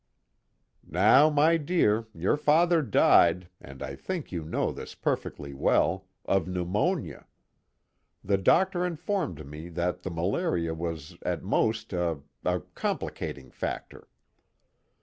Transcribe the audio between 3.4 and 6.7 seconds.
and I think you know this perfectly well, of